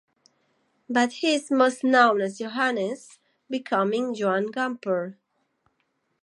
[0.89, 3.19] But he is most known as Johannes,
[3.51, 5.13] becoming Joan Gamper.